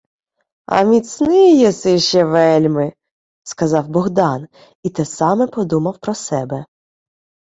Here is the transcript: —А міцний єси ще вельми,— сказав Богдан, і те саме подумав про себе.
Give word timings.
—А 0.65 0.81
міцний 0.83 1.59
єси 1.59 1.99
ще 1.99 2.23
вельми,— 2.23 2.93
сказав 3.43 3.87
Богдан, 3.89 4.47
і 4.83 4.89
те 4.89 5.05
саме 5.05 5.47
подумав 5.47 5.97
про 5.97 6.15
себе. 6.15 6.65